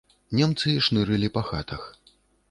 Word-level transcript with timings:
Немцы 0.37 0.71
шнырылі 0.85 1.29
па 1.35 1.43
хатах. 1.51 1.83